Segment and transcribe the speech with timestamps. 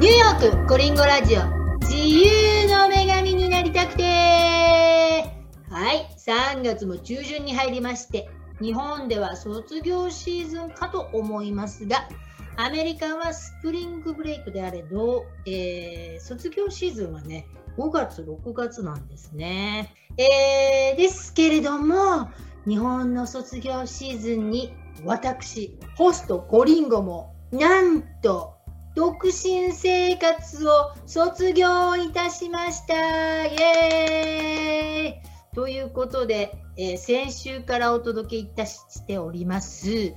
[0.00, 1.42] ニューヨークコリンゴラジオ。
[1.80, 4.02] 自由の女神になりたくて。
[4.02, 8.30] はい3月も中旬に入りまして
[8.62, 12.08] 日本では卒業シーズンかと思いますが
[12.56, 17.46] アメリカはスプリングブレイクであれど、えー、卒業シーズンはね
[17.76, 22.30] 5月6月なんですね、えー、ですけれども
[22.66, 24.72] 日本の卒業シーズンに
[25.04, 28.59] 私ホストコリンゴもなんと
[28.94, 33.46] 独身生活を卒業いたしました。
[33.46, 35.54] イエーイ。
[35.54, 40.12] ということで、えー、先週からお届けいたしております。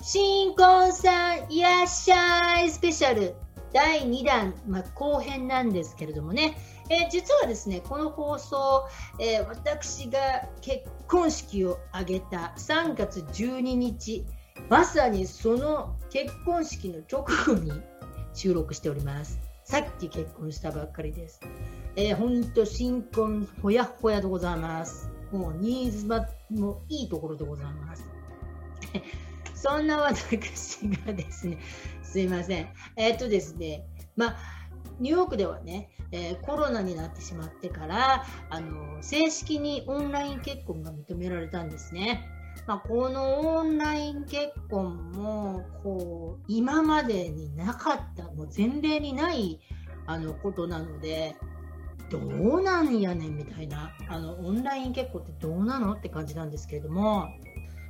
[0.00, 3.34] 新婚さんいらっしゃいスペシャル。
[3.72, 6.56] 第2弾、まあ、後編なんですけれどもね、
[6.90, 8.86] えー、実はですねこの放送、
[9.18, 10.18] えー、私が
[10.60, 14.26] 結婚式を挙げた3月12日
[14.68, 17.72] まさにその結婚式の直後に
[18.34, 19.38] 収録しております。
[19.64, 21.40] さっき結婚したばっかりです。
[21.96, 25.10] えー、ほんと新婚ほやほやでございます。
[25.30, 26.06] もうニーズ
[26.50, 28.06] もいいところでございます。
[29.54, 31.58] そんな私がですね、
[32.02, 32.68] すいません。
[32.96, 34.36] えー、っとですね、まあ、
[34.98, 42.28] ニューヨークではね、えー、コロナになってしまってから、あの正式にオンライン結婚が認められたんですね。
[42.66, 44.01] まあ、このオンライ
[44.42, 49.60] 結婚もこう今までになかったもう前例にない
[50.06, 51.36] あのことなので
[52.10, 57.28] どうなんやねんみたいなあのオンライン結婚ってどうなのって感じなんですけれども。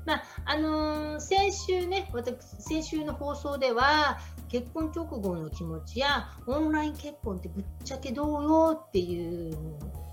[0.05, 9.57] まああのー、先週ね、私、先週の放送では、結婚直後の気持ちや、オンライン結婚ってぶっちゃけどうよっていう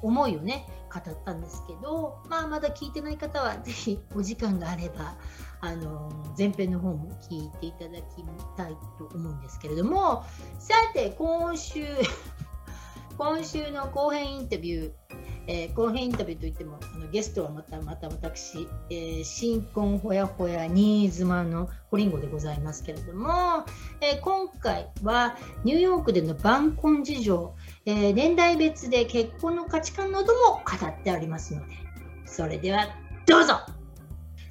[0.03, 5.17] 思いをね、語ったんですけど、まあ、まだ聞いてない方は、ぜひお時間があれば、
[5.61, 8.23] あの、前編の方も聞いていただき
[8.55, 10.23] たいと思うんですけれども、
[10.57, 11.85] さて、今週
[13.17, 14.91] 今週の後編インタビュー、
[15.47, 23.65] えー、後編インタビューといってもあのゲストはまたまた私、えー、新婚ほやほや新妻のホリンゴでございますけれども、
[23.99, 27.55] えー、今回はニューヨークでの晩婚事情、
[27.85, 31.73] え、年代別で結婚の価値観なども語ってありますので
[32.25, 32.87] それでは
[33.25, 33.59] どうぞ。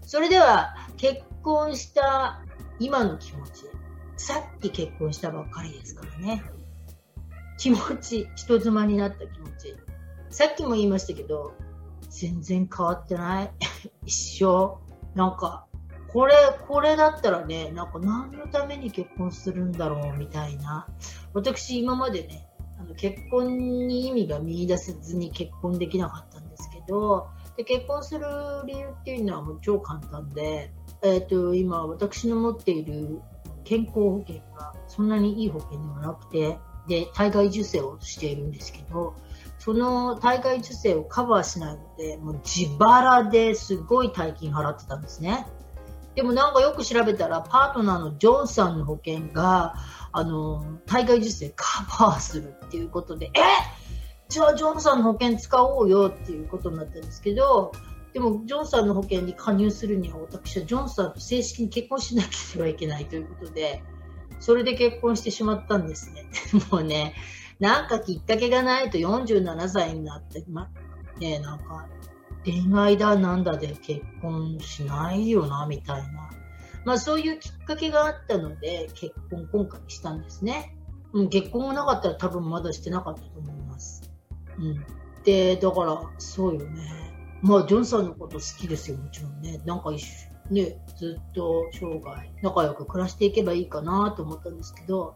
[0.08, 2.44] それでは結婚した
[2.78, 3.64] 今の気持ち
[4.16, 6.42] さっき結婚したばっかりですからね
[7.59, 9.76] 気持ち、人妻になった気持ち。
[10.31, 11.54] さっきも言いましたけど、
[12.08, 13.50] 全然変わってない。
[14.06, 14.78] 一生。
[15.14, 15.66] なんか、
[16.12, 16.34] これ、
[16.69, 20.87] これだったらね、なんか何のために結婚するんだろうみたいな。
[21.34, 22.48] 私今までね、
[22.78, 28.25] あの結婚に意味が見出せずに結婚できなかったんですけど、で結婚する
[28.66, 30.72] 理由っていうのはもう超簡単で、
[31.03, 33.20] えっ、ー、と、今私の持っている
[33.64, 39.14] 健康保険がそんなにいい保険ではなくて、で体外受精をしているんですけど
[39.58, 45.47] その体外受精をカバーしないのでもう自腹ですごい大金払ってたんですね。
[46.14, 49.76] でもなんかよく調べたらパートナーのジョンさんの保険が
[50.10, 53.41] あの体外受精カバーするっていうことでえ
[54.28, 57.70] じゃあジョンさんの保険使おうよっていうことになったんですけど
[58.18, 63.80] でもジョンさんの保険に加入するには私はジョンさんと正式に結婚しなければいけないということで
[64.40, 66.24] それで結婚してしまったんですね。
[66.72, 67.14] もうね、
[67.60, 70.68] なんかきっかけがないと47歳になって、ま、
[71.20, 71.86] ね、なんか
[72.44, 76.30] 恋愛だなんだで結婚しないよな、みたいな。
[76.84, 80.76] まあそういうきっかけがあったので、結婚今回したんですね。
[81.12, 84.08] うん、結婚がなかったら多分まだしてなかったと思います。
[84.58, 84.84] うん。
[85.24, 87.07] で、だから、そうよね。
[87.43, 89.60] まあ、ジョンさんのこと好きですよ、もちろんね。
[89.65, 95.15] なんか一緒ね、ずっと生涯仲良く暮らしていけばいいかなと思ったんですけど、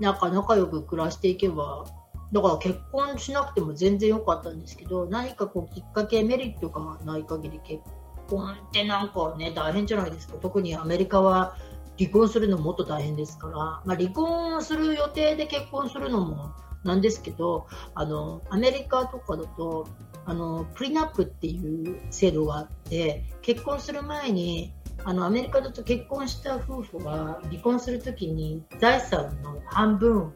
[0.00, 1.84] なんか仲良く暮らしていけば、
[2.32, 7.82] だから結婚しなくても全然良かったんですけど、何かこうきっかけ、メリットがない限り結
[8.28, 10.34] 婚ってなんかね、大変じゃないですか。
[10.40, 11.56] 特にアメリカは
[11.98, 16.52] 離婚するのもっと大変ですから、まあ、離婚する予定で結婚するのも
[16.84, 19.86] なんですけど、あの、アメリカとかだと、
[20.26, 24.72] あのプリナップっていう制度があって結婚する前に
[25.04, 30.32] あのアメリカだと結婚した夫婦が離婚するときに財産の半分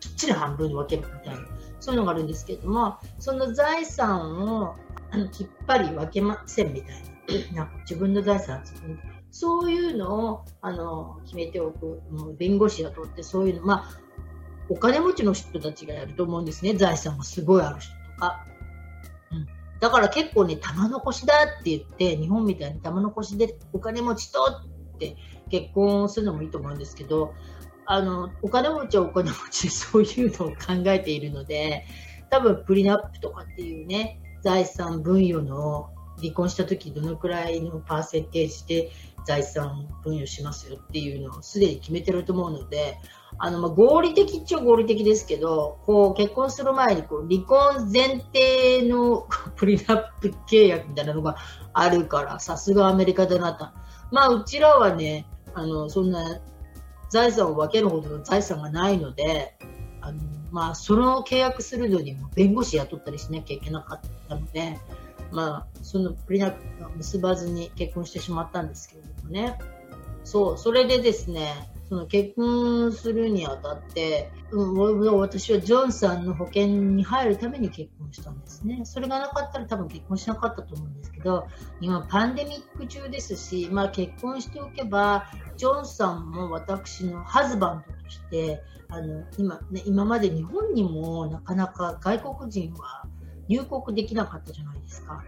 [0.00, 1.46] きっちり半分に分けるみたいな
[1.80, 4.74] そういうのがあるんですけれどもその財産を
[5.32, 7.02] きっぱり分けませんみたい
[7.52, 8.62] ななんか自分の財産
[9.30, 14.08] そういうのをあの決めておくもう弁護士が取ってそういうのまあ
[14.68, 16.74] お金持ちの人たちがやると思うんですね。
[16.74, 18.44] 財産がすごいある人とか。
[19.80, 25.16] だから結構ね、玉残しだって言って、日本みたいに玉残しでお金持ちとって
[25.50, 27.34] 結婚するのもいいと思うんですけど、
[27.86, 31.84] あの、お金持ちはお金持ちでそういうのを考えているので、
[32.30, 35.90] 多分プリナップとかっていうね、財産分与の
[36.20, 38.90] 離婚した時どのくらいのパーセンテージで
[39.26, 42.98] 財産分与しますよっていうのをすでに決めてると思うので、
[43.38, 51.36] あの、まあ、合理的っちゃ合理的ですけど、こう、結婚する前に、こう、離婚前提の プリナップ契約みたいなのが
[51.72, 53.66] あるから、さすがアメリカだなと。
[54.10, 56.40] まあ、うちらはね、あの、そんな
[57.10, 59.56] 財産を分けるほどの財産がないので、
[60.00, 60.20] あの、
[60.50, 64.78] まあ、その契約するのにも弁護士雇ったりしなきゃいけなかったので、
[65.30, 69.58] まあ、そのプリナップが結ばずに結婚してしまったんですけれどもね。
[70.24, 71.52] そう、それでですね、
[71.88, 78.82] その結婚するにあたって、うん、私はジョンさんの保険に入るために結婚したんですね。
[78.84, 81.46] それがなかったら多分結婚しなかったと思うんですけど、
[81.80, 85.26] 今パンデミック中ですし、まあ結婚しておけば、
[85.56, 93.06] ジョンさんも私のハズバンドとして、あの、今ね、今まで日本にもなかなか外国人は
[93.48, 95.24] 入国できなかったじゃないですか。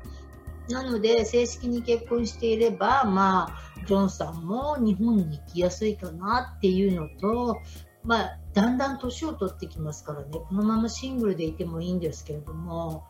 [0.70, 7.60] なので、正式に結婚していれば、まあ、ジョンさんも日本に行きやすいかなっていうのと、
[8.02, 13.04] まあ、だんだん年を取ってきますからね、このままシングルでいてもいいんですけれども、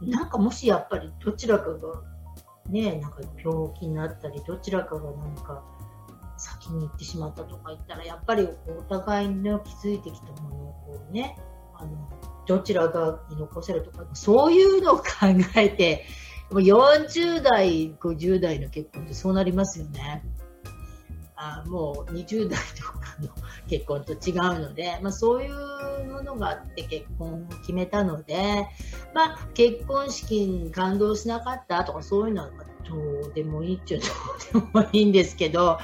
[0.00, 2.02] なんかもしやっぱりどちらかが、
[2.68, 5.62] ね、なんか病気になったり、どちらかがなんか
[6.36, 8.48] 先に行ってしまったとか言ったら、やっぱり
[8.78, 11.36] お互いの築いてきたものをこうね、
[11.74, 12.08] あの、
[12.46, 15.04] どちらが残せるとか、そういうのを考
[15.56, 16.04] えて、
[16.50, 20.22] 40代、50代の結婚ってそうなりますよね。
[21.36, 23.28] あもう20代とかの
[23.68, 28.68] 結婚と違うので、まあ、そういうものがあって結婚を決めたので、
[29.14, 32.50] まあ、結婚式に感動しなかったとかそういうのは
[32.88, 33.98] どうでもいいっちゃ
[34.52, 35.78] どうでもいいんですけど、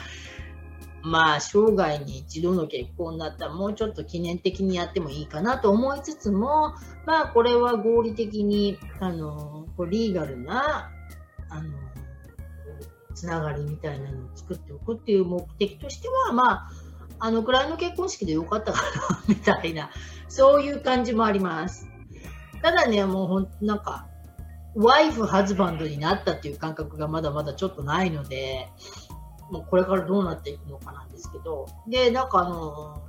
[1.03, 6.75] まあ、生涯に一度の結婚だったらもうちょっと記念的にやってもいいかなと思いつつも、
[7.07, 10.91] まあ、これは合理的に、あの、リーガルな、
[11.49, 11.71] あの、
[13.15, 16.71] つながりみたいなのを作っておくっていう目的としては、まあ、
[17.19, 19.91] あのくらいの結婚式でよかったかな、みたいな、
[20.29, 21.87] そういう感じもあります。
[22.63, 24.07] ただね、もうほん、なんか、
[24.75, 28.69] ワイフ、ハズバンドになったっていう感覚がまだまだちょっとないので、
[29.51, 33.03] もうこれからどうなっていくのかなんですけど、で、なんかあの、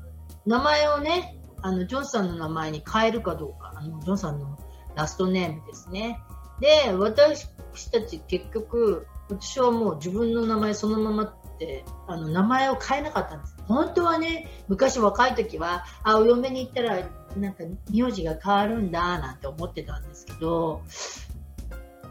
[0.46, 4.58] 名前をね、あの、ジョンさんの名前に変えるかどうか、あの、ジョンさんの
[4.96, 6.20] ラストネームですね。
[6.60, 7.48] で、私
[7.92, 13.56] たち結局、私はもう自分の名前そのままって、あの、名前を変えなかったんです。
[13.68, 16.98] 本当はね、昔若い時は、あ、お嫁に行ったら、
[17.38, 20.82] なんか、名字が変わるんだ、なんて思ってたんですけど、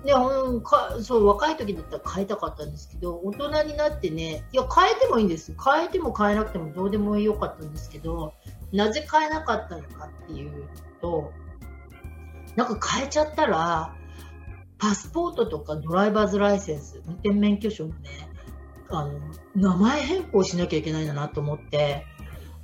[0.04, 5.54] で、うん、かそう若い時だったら変えたかったんですけど大人になってねいや変えてもいいんです。
[5.62, 8.34] 変えても変えなくてもどうでもよかったんですけど
[8.72, 10.68] なぜ変えなかったのかっていう
[11.00, 11.32] と
[12.56, 13.94] なんか変えちゃったら
[14.78, 18.30] パスポートとかドライバーズライセンス運転免許証もね
[18.88, 19.20] あの
[19.54, 22.06] 名前変更しなきゃいけないんだなと思って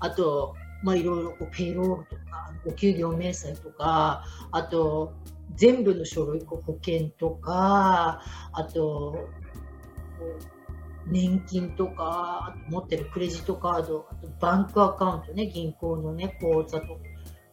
[0.00, 5.14] あとまあいろいろこうペイロールとかお給料明細とかあと
[5.56, 8.22] 全部の書類、保険とか、
[8.52, 9.28] あと、
[11.06, 16.86] 年金とか、持ってるクレジットカード、あとバンクアカウントね、銀行のね、口座と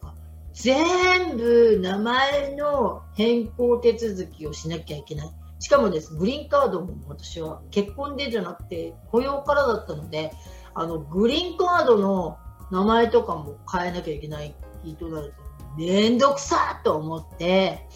[0.00, 0.14] か、
[0.52, 5.30] 全部名前の変更手続きをしなきゃいけない。
[5.60, 10.32] しかもです、グリーンカードも私は結婚でじゃなくて雇用からだったので、
[10.74, 12.38] あの、グリーンカードの
[12.70, 14.54] 名前とかも変えなきゃいけない
[14.98, 15.43] となると、
[15.76, 17.86] めんどくさと思って、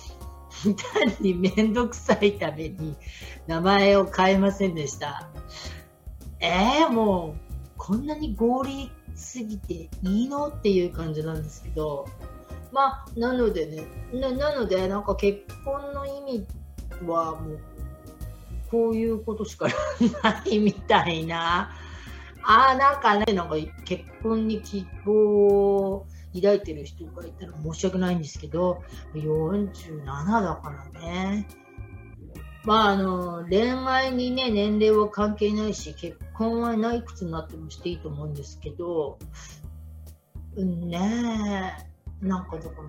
[0.64, 2.96] 単にめんどくさいために
[3.46, 5.28] 名前を変えませんでした。
[6.40, 7.40] えー、もう、
[7.76, 10.48] こんなに合理すぎていいの？
[10.48, 12.06] っていう感じなんですけど、
[12.72, 16.46] まあ、なのでね、ななので、なんか結婚の意味
[17.06, 17.60] はもう、
[18.70, 19.68] こういうことしか
[20.22, 21.70] ないみたいな。
[22.42, 28.82] ああ、なんかね、なんか結婚に希望を抱いてる人がいたら申し訳ないんですけど、
[29.14, 31.48] 47だからね。
[32.64, 39.18] まあ、あの、恋愛にね、年齢は関係ないし、結婚はないくつになってもしていいと思うんですけど、
[40.56, 41.88] うんね
[42.20, 42.88] なんかだから、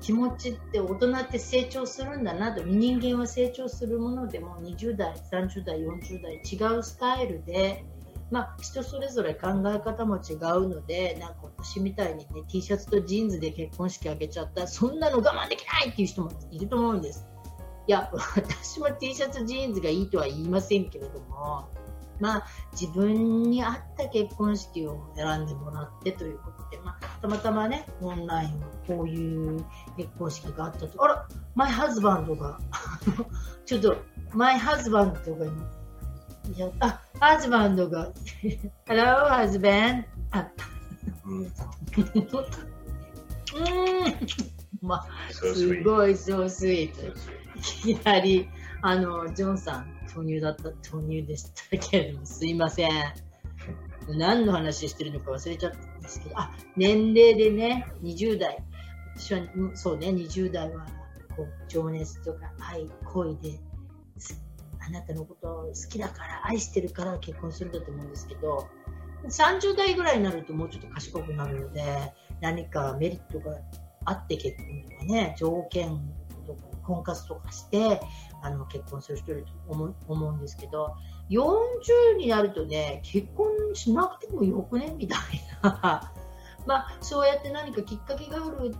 [0.00, 7.84] 気持ちって大人って成長するんだなと人間は成長するものでも20代30代40代違うスタイルで
[8.30, 17.26] まあ、人それぞれ考え方も違うので、なんか私みたいにね、T シャツとジーンズで結婚式あげちゃった、そんなの我慢できないっていう人もいると思うんです。
[17.86, 21.68] いや、私も T シャツ、ジーンズがいいとは言いませんけれども、
[22.20, 29.64] まあ、自分に合った結婚式を選んでもらってということで、まあ、たまたまね、オンラインこういう
[29.96, 32.60] 結婚式があったと、あら、 my husband が、
[33.64, 33.96] ちょっと、
[34.32, 35.79] マイハズバンドが今、
[36.80, 38.12] あ、ハズバンドが、
[38.86, 40.04] Hello, husband.
[40.32, 40.48] あ、
[41.26, 41.52] うん。
[44.80, 47.06] まあ、すごい、そうスイート。
[47.86, 48.48] いきなり、
[48.82, 52.90] あの、ジョンさん、豆乳だった、豆乳でしたけれども、すいません。
[54.08, 58.64] 何の話してるのか忘れちゃったんですけど、あ、年齢でね、20代。
[59.16, 59.40] 私は、
[59.74, 60.86] そうね、20代は、
[61.36, 63.60] こう、情熱とか愛、恋で、
[64.90, 68.68] あなたのこと好きだから、愛してるから結婚するんだと思うんですけど、
[69.24, 73.56] 30代ぐらいになるともうちょっと賢くなるので、何かメリットが
[74.04, 76.00] あって結婚とかね、条件
[76.46, 78.00] とか婚活とかして、
[78.42, 80.94] あの、結婚する人いると思思うんですけど、
[81.30, 85.18] 40になるとね、結婚しなくてもよくねみたい
[85.62, 86.12] な。
[86.66, 88.74] まあ、そうやって何かきっかけがある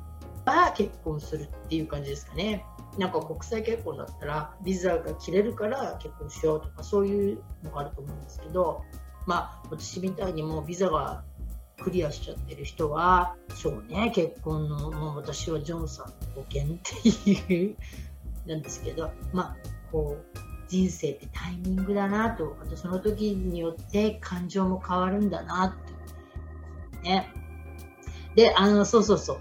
[0.44, 2.64] ば結婚するっていう感じですかね。
[2.98, 8.82] なんか国際結婚だったらビザが切れるから結婚しようとかそういうのがあると思うんですけど、
[9.26, 11.22] まあ、私みたいにもうビザが
[11.80, 17.76] クリアしちゃってる人は、そうね、結婚の、もう私はジョンさんの保険っていう
[18.46, 19.56] なんですけど、まあ、
[19.90, 27.32] こう、人生ってタイミングだなと、あとその時によって感情も変わるんだなって、ね。
[28.36, 29.40] で、あの、そうそうそう。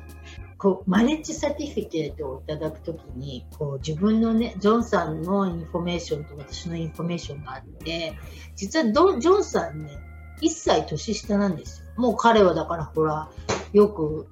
[0.60, 8.14] こう、 marriage certificate をいただくときに、こう、自分のね、ジョンさんのインフォメーションと私のインフォメーションがあって、
[8.58, 9.98] 実はジョンさんね、
[10.42, 11.88] 1歳年下なんですよ。
[11.96, 13.30] もう彼はだからほら、
[13.72, 14.28] よく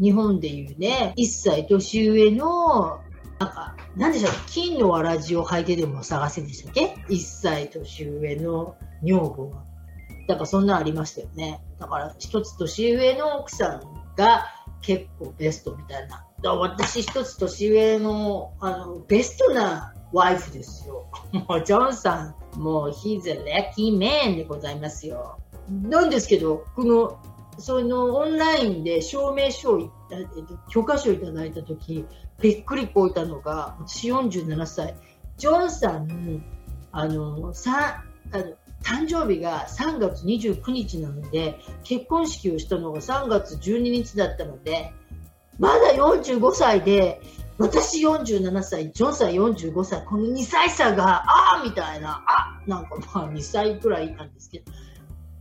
[0.00, 3.00] 日本でいうね、1歳年上の、
[3.40, 9.64] なんか、なんでしょう、金のわらじを履いてでも探せでしたっけ ?1 歳年上の女房が。
[10.28, 11.64] だからそんなありましたよね。
[11.80, 13.80] だから一つ年上の奥さん
[14.16, 14.46] が
[14.84, 16.26] 結構ベストみたいな。
[16.42, 21.06] 私一つ年上のあのベストなワイフですよ。
[21.32, 25.38] もうジョンさん、もう he's a lucky man でございますよ。
[25.68, 27.18] なんですけど、この、
[27.58, 29.90] そのオンラインで証明書を、
[30.68, 32.04] 許可書をいただいたとき、
[32.40, 34.94] びっくりこいたのが、私47歳、
[35.38, 36.44] ジョンさん、
[36.92, 44.92] あの、さあの誕生日が3月29日なので、結婚式をしたのが3月12日だったので、
[45.58, 47.20] まだ45歳で、
[47.58, 54.72] 私47歳、ジョンさん45歳、この2歳差が、ああみたいな、あなんかまあ2歳くらいなんですけど、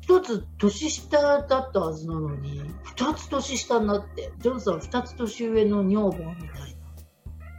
[0.02, 6.48] 一つ年下だったはずなのに、二つ年下になって、ジョンさん二つ年上の女房みたいな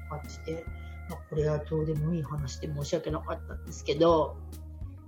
[0.09, 0.65] 感じで、
[1.11, 4.37] まあ、これはどうでもいい話で申し訳なかったんですけど、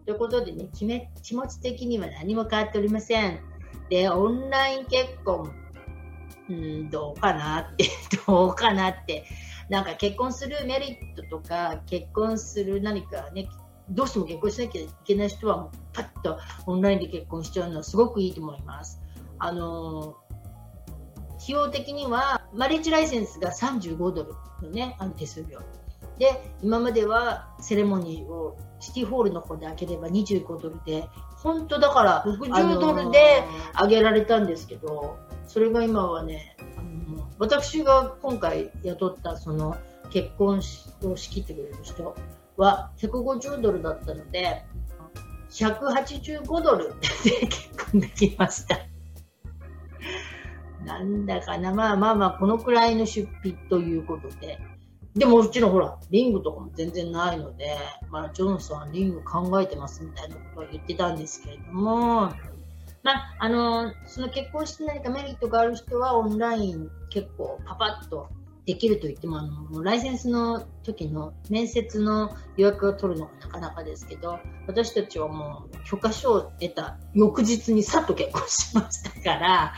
[0.07, 3.41] ということでね、気め気持ち的には何も変わっておりません。
[3.91, 5.53] で、オンライン結婚、
[6.49, 7.91] うん、どうかなって、
[8.25, 9.25] どうかなって、
[9.69, 13.49] なんか結婚するメリットとか、結婚する何かね、
[13.91, 19.01] どうしても結婚しなきゃいけない人はもうパッとオンラインで結婚しちゃうのはすごくいいと思います。
[19.39, 20.17] あの
[21.37, 25.61] 費用的にはマリッジライセンスが35ドルのね、あの手数料。
[26.19, 33.45] で、今まではセレモニーをシティホールの方で開ければ25ドルで、本当だから60ドルで
[33.81, 36.57] 上げられたんですけど、それが今はね、
[37.39, 39.77] 私が今回雇ったその
[40.11, 42.15] 結婚を仕切ってくれる人
[42.57, 44.65] は150ドルだったので、
[45.51, 48.79] 185ドルで結婚できました。
[50.85, 54.59] なんだかな、まあまあまあ、このくらいの出費ということで。
[55.17, 57.79] でももちろんほら、リングとかも全然ないので、
[58.11, 62.33] まあ、ジョンソンはリング考えてますみたいなことは言ってたんですけれども、
[63.03, 68.29] まあ、あの、その結婚して何かメリットがある人はオンライン結構パパッと
[68.67, 79.75] できると言っても、あの、ライセンスの時の面接の予約を取るのがなかなかですけど、私たちはもう許可書を得た翌日にさっと結婚しましたから、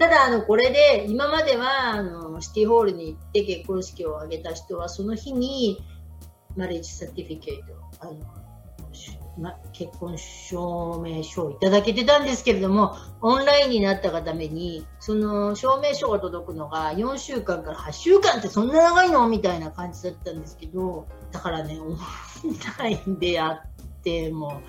[0.00, 5.78] ただ、あの、これで、今までは、あの、シティホールに行って結婚式を挙げた人は、その日に、
[6.56, 8.14] マレージサティフィケート、あの、
[9.38, 19.28] ま、結婚証明書をいただけてたんですけれども、オンラインになったがために、その証明書が届くのが4週間から8週間ってそんな長いの？
[19.28, 21.98] みたいな感じだったんですけど、だからね、オン
[22.78, 24.62] ラインでやっても、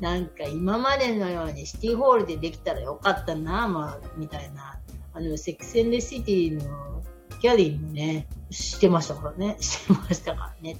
[0.00, 4.78] なんか今までのようにシティホールでできたらよかったな、まあ、みたいな。
[5.12, 7.02] あの、セクスエンデシティの
[7.40, 10.76] キャリーもね、してましたからね、 してましたからね。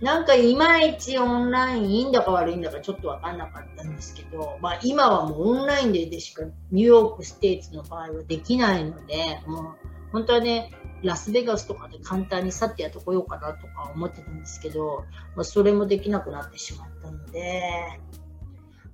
[0.00, 9.64] なんかいまいちオンラインいいんだか悪いんだかちょっと分かんなかったんですけど、まあ、今はもうオンラインでしかニューヨークステイツの場合はできないので、もう
[10.12, 15.04] 本当はね、ラスベガスとかで簡単に去ってやってこようかなとか思ってたんですけど、
[15.36, 18.00] まあ、それもできなくなってしまったので、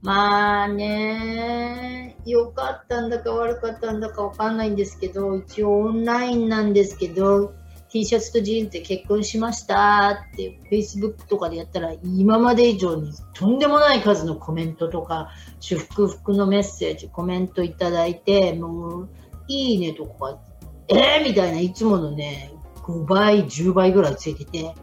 [0.03, 7.55] まあね、良かったんだか悪かったんだかわかんないんですけど、一応オンラインなんですけど、
[7.89, 19.09] T シャツとジーンズで結婚しましたって Facebook とかでやったら今まで以上にとんでもない数のコメントとか祝福のメッセージ、コメントいただいて、もう
[19.49, 20.39] いいねとか、
[20.89, 22.53] えー、みたいないつものね、
[22.83, 24.75] 5倍、10倍ぐらいついてて、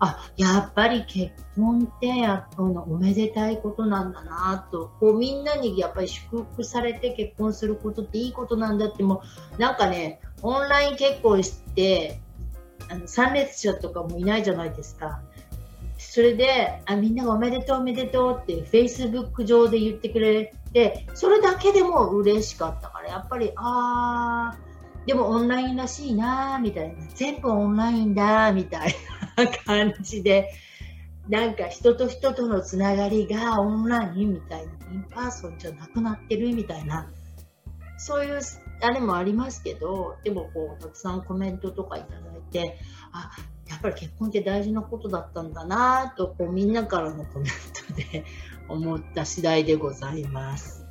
[0.00, 9.22] あ、やっぱり結婚ってやっぱおめでたいことなんだなと、こうみんなにやっぱり祝福されて結婚することっていいことなんだっても
[9.56, 12.20] う、なんかね、オンライン結婚して、
[12.88, 15.22] あの参列者とかもいないじゃないですか。
[15.98, 24.71] それであみんながおめでとうおめでとうってフェイスブック上で言ってくれてそれだけでも嬉しかったからやっぱりあー
[25.06, 26.94] でもオンラインらしいなみたいな。
[27.14, 28.94] 全部オンラインだみたい
[29.36, 30.50] な感じで。
[31.28, 37.08] なんか人と人とのつながりがオンラインみたいな in person じゃなくなってるみたいな。
[37.96, 38.40] そういう
[38.80, 42.76] あれもありますけどでもこうたくさんコメントとかいただいて
[43.12, 43.30] あ
[43.68, 47.52] やっぱり結婚って大事なことだったんだなとこうみんなからのコメン
[47.88, 48.24] トで
[48.68, 50.84] 思った次第でございます、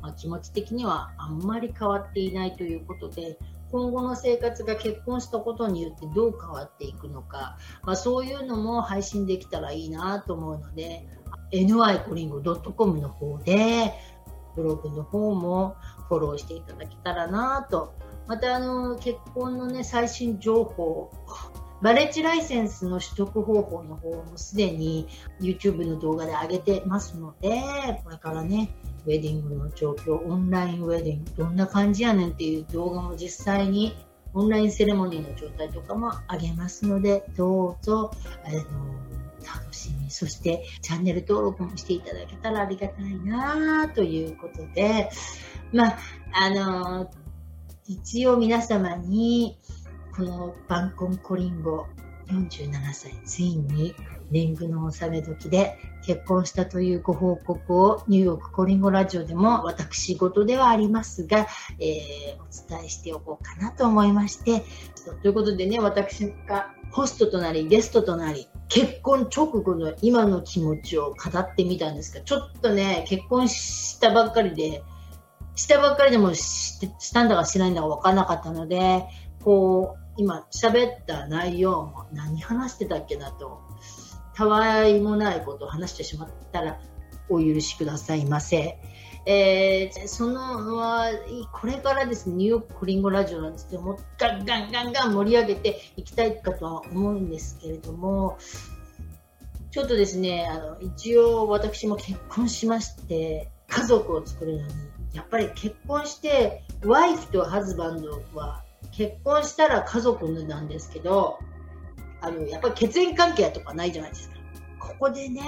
[0.00, 3.36] まあ、気持ち的にはあんまり変わっていないということで
[3.72, 11.08] 今後の生活が結婚したことによってどう変わっていくのか、まあ、そういうのも配信できたらいいなと思うので
[11.50, 13.94] ny コリンゴ .com の方で
[14.54, 15.76] ブログの方も
[16.08, 17.94] フォローしていただけたらなと。
[18.28, 21.10] またあの結婚のね最新情報
[21.82, 25.08] マレッジライセンスの取得方法の方もすでに
[25.40, 27.60] YouTube の動画で上げてますので、
[28.04, 28.70] これからね、
[29.06, 33.96] ウェディングの状況、オンラインウェディング、どんな感じやねんっていう動画も実際に
[34.34, 38.10] オンラインセレモニーの状態とかも上げますので、どうぞ、
[38.44, 38.58] あの
[39.42, 45.10] 楽しみ、そしてチャンネル登録もしていただけたらありがたいなということで、
[45.72, 45.98] まあ、
[46.32, 47.10] あの
[47.86, 49.58] 一応皆様に、
[50.16, 51.86] このバンコンコリンゴ
[52.28, 53.94] 47歳、ついに
[54.30, 61.46] 年貢の納め時で結婚したというご報告をニューヨークコリンゴラジオでも私事ではありますが、
[61.78, 64.64] えー、お伝えしておこうかなと思いまして、
[65.22, 74.82] ということでね、私がホストとなりゲストとなり、結婚直後の今の気持ちを語ってみたんですが、ちょっとね、結婚したばっかりで、
[75.54, 79.04] したばっかりでもしたんだかしてないんだか分からなかったので、
[79.42, 83.60] こう、今喋った内容も何話してたっけなと、
[84.34, 86.78] たわいもないことを話してしまったら
[87.28, 88.78] お許しくださいませ。
[89.24, 91.06] えー、そのは
[91.52, 98.36] これからですねニューヨークコリンゴラジオなんですけどもガンガンガンガン盛り上げていきたいかとは思うんですけれども
[99.70, 104.74] ちょっとですねあの一応私も結婚しまして家族を作るのに
[105.12, 111.38] やっぱり結婚してワイフとハズバンドは結婚したら家族なんですけど、
[112.22, 114.36] あの、やっぱり血縁関係とかないじゃないですか。
[114.78, 115.42] ここでね、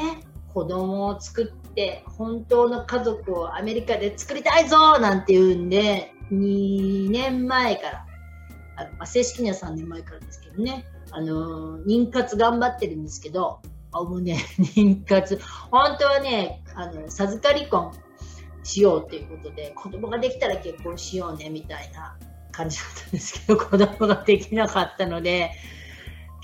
[0.53, 8.07] 子供を作って、本当の家族をアメリカで作りたいぞなんて言うんで、2年前から、
[8.77, 13.61] あのまあ、正式には3年前からですけどね、あの、妊活頑張ってるんですけど、
[13.93, 15.39] あもうね、 妊活、
[15.71, 17.93] 本当はね、あの、授かり婚
[18.65, 22.17] しようっていうことで、子供ができたら結婚しようねみたいな
[22.51, 25.53] 感じだったんですけど、子供ができなかったので、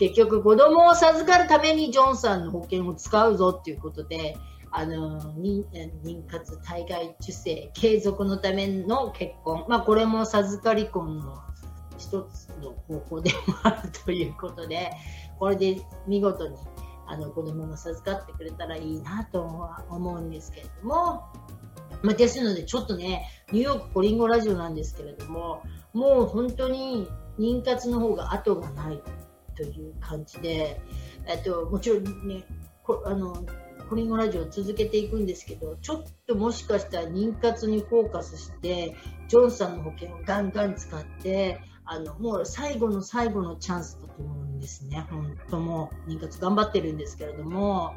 [0.01, 4.35] 結局子供を授かるためにジョンさんの保険を使うぞっていうことで、
[4.71, 11.43] あの妊活、体外受精、継続のための結婚、まあ、これも授かり婚の
[11.99, 14.91] 一つの方法でもあるということで、
[15.39, 16.57] これで見事に
[17.07, 21.27] あの子供が授かってくれたらいいなとは思うんですけれども、
[22.01, 27.07] まあ、ですので、ちょっとね、ニューヨークコリンゴラジオなんですけれども、もう本当に
[27.39, 29.03] 妊活の方が後がない。
[29.65, 30.81] という感じで、
[31.27, 32.45] えっと、もちろんね、
[32.83, 33.45] こあの
[33.89, 38.97] コリンゴラジオを続けていくんですけど、ちょっともしかしたら妊活にフォーカスして、
[39.29, 47.95] ジョンさんの保険をガンガン使って、あのもう最後の最後のチャンスだと思うんですね、本当も妊活頑張ってるんですけれども、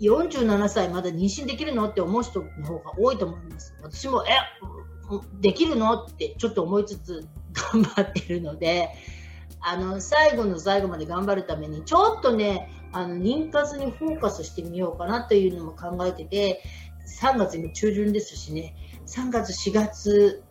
[0.00, 3.74] 47歳まだ妊娠できるのって思う人の方が多いと思います。
[3.82, 4.30] 私も、え、
[5.40, 6.04] できるの？
[6.04, 7.28] ってちょっと思いつつ
[7.72, 8.90] 頑張ってるので、
[9.60, 16.62] あの、最後の最後まで頑張るために、ちょっとね、あの妊活にフォーカスしてみようかなというのも考えてて
[17.20, 18.74] 3月も中旬ですしね
[19.06, 20.42] 3月4月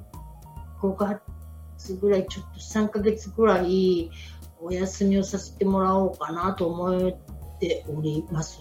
[0.80, 4.12] 5月ぐらいちょっと3ヶ月ぐらい
[4.62, 8.60] お休みをさせてもらおうかなと思っております。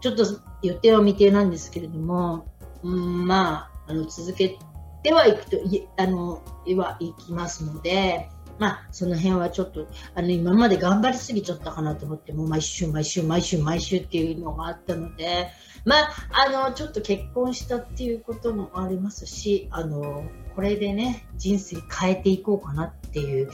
[0.00, 0.24] ちょっと
[0.62, 2.46] 予定は未定なんですけれども、
[2.82, 4.58] うん、まあ、あの続け
[5.02, 6.42] てはいくといあの
[6.76, 15.48] はいきますので、まあ、その辺はちょっとあの今まで頑張りすぎちゃったかなと思ってもう毎週毎週毎週毎週っていうのがあったので、
[15.84, 23.50] まあ、あのちょっと結婚したっていうこともありますしあのこれでね人生変えていこうかなっていう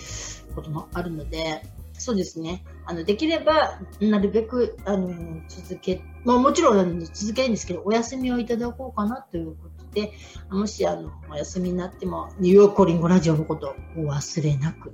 [0.55, 1.63] こともあるので
[1.99, 2.63] そうですね。
[2.87, 5.09] あの、できれば、なるべく、あの、
[5.49, 10.13] 続け、まあもちろん続けるんですけど、お休みをいただこうかなということで、
[10.51, 14.93] もし、あの、お休みになっても、ニューヨークリンゴラジオのことを忘れなく。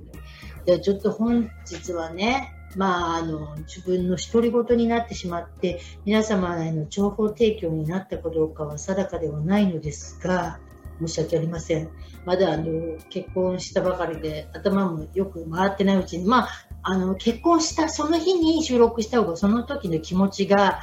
[0.65, 10.59] で、ちょっと本日はね、まあ、あの、自分の独り言になってしまって、皆様への情報提供になったかどうかは定かではないのですが、
[10.99, 11.89] 申し訳ありません。
[12.25, 16.49] まだあの結婚したばかりで頭もよく回ってないうちに、まあ、
[16.83, 20.79] あの結婚したその日に収録した方がその時の気持ちが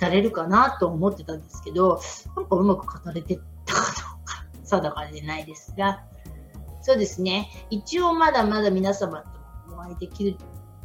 [0.00, 2.00] 語れるかなと思ってたんですけど、
[2.36, 3.38] なんかうまく語れて
[3.74, 6.04] たかどうか定かでないですが、
[6.82, 7.50] そうですね。
[7.70, 9.20] 一応まだまだ皆様
[9.68, 10.36] とお会いできる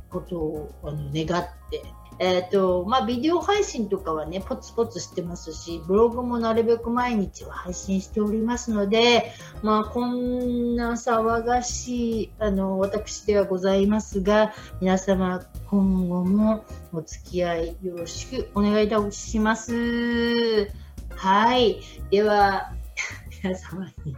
[0.10, 1.84] ことをあの願って
[2.20, 9.32] えっ、ー、と、まあ、ビデオ配信とかはね、ポツポツしてますし、ブログもなるべく毎日は配信しておりますので、
[9.64, 20.70] まあ、こんな騒がしい、あの、私ではございますが、皆様、今後もお付き合いよろしくお願いいたします。
[21.16, 21.80] はい。
[22.12, 22.74] では、
[23.42, 24.16] 皆様に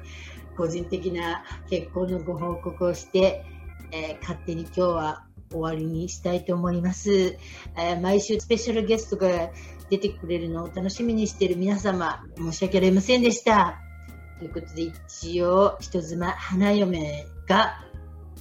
[0.58, 3.46] 個人的な結婚のご報告をして、
[3.92, 7.38] えー、勝手に今日は終わりにしたいと思います。
[7.76, 9.52] えー、毎週スペシャルゲストが
[9.90, 13.80] 出てくれるのを楽しみにしている皆様、申し訳ありませんでした。
[14.40, 17.86] ということで、一応、人妻花嫁が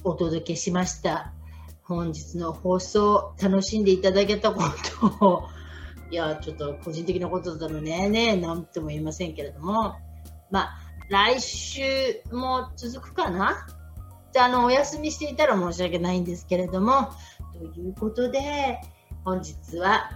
[0.03, 1.33] お届けしました。
[1.83, 4.63] 本日の放送、楽しんでいただけたこ
[5.19, 5.43] とを、
[6.09, 9.95] いや、ちょっと個人的なことだのね、ね、なんとも言いませんけれども、
[10.51, 10.77] まあ、
[11.09, 11.81] 来週
[12.31, 13.67] も続くかな？
[14.33, 17.09] じゃあの、お休みしていたら申し訳ないんですけれども、
[17.53, 18.79] ということで、
[19.25, 20.11] 本日は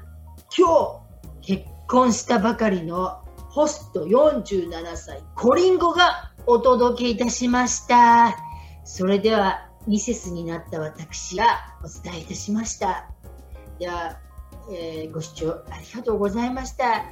[0.58, 1.02] 今
[1.41, 8.38] 日結婚したばかりのホスト47歳コリンゴがお届けいたしました。
[8.84, 13.10] それでは、ミセスになった私がお伝えいたしました。
[13.80, 14.17] では、
[14.71, 17.06] えー、ご視聴ありがとうございました。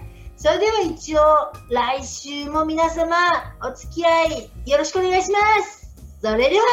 [0.44, 1.22] それでは一応、
[1.70, 3.16] 来週も皆様、
[3.66, 5.96] お付き合いよろしくお願いします。
[6.22, 6.66] それでは、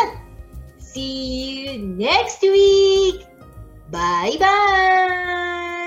[0.81, 3.29] See you next week!
[3.93, 5.80] バイバーイ